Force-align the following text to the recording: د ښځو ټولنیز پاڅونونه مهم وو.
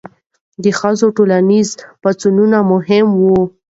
د 0.63 0.65
ښځو 0.79 1.07
ټولنیز 1.17 1.69
پاڅونونه 2.01 2.57
مهم 2.71 3.07
وو. 3.21 3.39